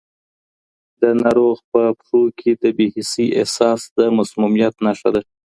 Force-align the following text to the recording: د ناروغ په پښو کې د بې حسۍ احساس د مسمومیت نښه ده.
د 1.01 1.03
ناروغ 1.21 1.57
په 1.71 1.81
پښو 1.97 2.21
کې 2.39 2.51
د 2.63 2.63
بې 2.77 2.87
حسۍ 2.93 3.27
احساس 3.39 3.81
د 3.97 3.99
مسمومیت 4.17 4.75
نښه 4.85 5.09
ده. 5.15 5.21